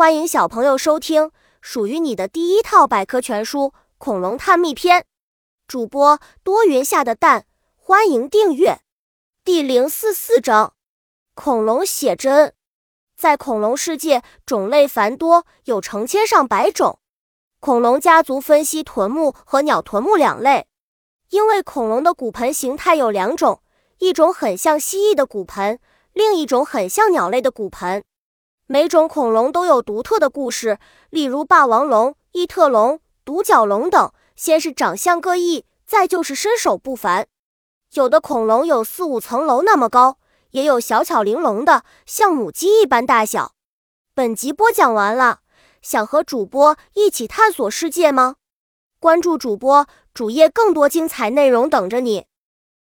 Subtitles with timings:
[0.00, 1.30] 欢迎小朋友收听
[1.60, 3.64] 属于你的第一套百科全书
[3.98, 5.02] 《恐龙探秘篇》。
[5.68, 7.44] 主播多云下的蛋，
[7.76, 8.80] 欢迎订阅。
[9.44, 10.72] 第零四四章：
[11.34, 12.54] 恐龙写真。
[13.14, 16.98] 在恐龙世界，种类繁多，有成千上百种。
[17.60, 20.66] 恐龙家族分析臀目和鸟臀目两类，
[21.28, 23.60] 因为恐龙的骨盆形态有两种，
[23.98, 25.78] 一种很像蜥蜴的骨盆。
[26.14, 28.02] 另一种很像鸟类的骨盆，
[28.72, 30.78] 每种恐龙都有独特的故事，
[31.10, 34.12] 例如霸王龙、异特龙、独角龙等。
[34.36, 37.26] 先是长相各异，再就是身手不凡。
[37.94, 40.18] 有的恐龙有四五层楼那么高，
[40.52, 43.54] 也有小巧玲珑的，像母鸡一般大小。
[44.14, 45.40] 本集播讲完了，
[45.82, 48.36] 想和主播一起探索世界吗？
[49.00, 52.26] 关注主播主页，更多精彩内容等着你。